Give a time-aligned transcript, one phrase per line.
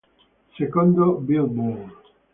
[0.57, 1.91] Secondo Billboard.